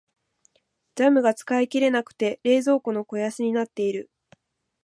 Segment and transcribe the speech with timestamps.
[0.95, 4.09] ジャムが使い切れなくて冷蔵庫の肥やしになっている。